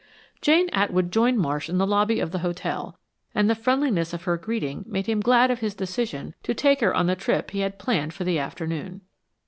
Jane 0.41 0.67
Atwood 0.73 1.11
joined 1.11 1.37
Marsh 1.37 1.69
in 1.69 1.77
the 1.77 1.85
lobby 1.85 2.19
of 2.19 2.31
the 2.31 2.39
hotel, 2.39 2.97
and 3.35 3.47
the 3.47 3.53
friendliness 3.53 4.13
of 4.15 4.23
her 4.23 4.35
greeting 4.35 4.83
made 4.87 5.05
him 5.05 5.19
glad 5.19 5.51
of 5.51 5.59
his 5.59 5.75
decision 5.75 6.33
to 6.41 6.55
take 6.55 6.79
her 6.81 6.91
on 6.91 7.05
the 7.05 7.15
trip 7.15 7.51
he 7.51 7.59
had 7.59 7.77
planned 7.77 8.11
for 8.11 8.23
the 8.23 8.39
afternoon. 8.39 9.01